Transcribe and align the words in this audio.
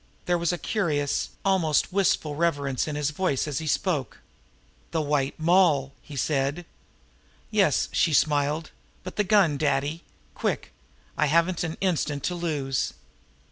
There 0.25 0.39
was 0.39 0.51
a 0.51 0.57
curious, 0.57 1.29
almost 1.45 1.93
wistful 1.93 2.33
reverence 2.35 2.87
in 2.87 2.95
his 2.95 3.11
voice 3.11 3.47
as 3.47 3.59
he 3.59 3.67
spoke. 3.67 4.17
"The 4.89 4.99
White 4.99 5.39
Moll!" 5.39 5.93
he 6.01 6.15
said. 6.15 6.65
"Yes," 7.51 7.87
she 7.91 8.11
smiled. 8.11 8.71
"But 9.03 9.15
the 9.17 9.23
gun, 9.23 9.57
Daddy. 9.57 10.01
Quick! 10.33 10.73
I 11.19 11.27
haven't 11.27 11.63
an 11.63 11.77
instant 11.81 12.23
to 12.23 12.33
lose." 12.33 12.93